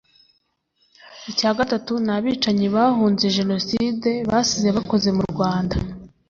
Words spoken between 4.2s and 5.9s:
basize bakoze mu rwanda